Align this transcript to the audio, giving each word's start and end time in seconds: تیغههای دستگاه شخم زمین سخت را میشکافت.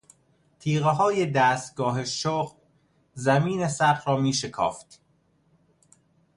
تیغههای 0.59 1.25
دستگاه 1.25 2.05
شخم 2.05 2.57
زمین 3.13 3.67
سخت 3.67 4.07
را 4.07 4.17
میشکافت. 4.17 5.01